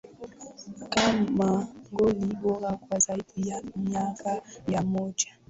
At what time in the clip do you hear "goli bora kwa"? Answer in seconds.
1.91-2.99